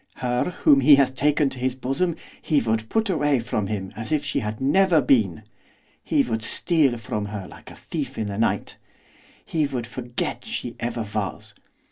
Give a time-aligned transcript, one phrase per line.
[0.15, 4.11] Her whom he has taken to his bosom he would put away from him as
[4.11, 5.43] if she had never been,
[6.03, 8.77] he would steal from her like a thief in the night,
[9.45, 11.53] he would forget she ever was!